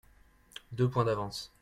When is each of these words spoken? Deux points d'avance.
Deux 0.71 0.87
points 0.89 1.05
d'avance. 1.05 1.51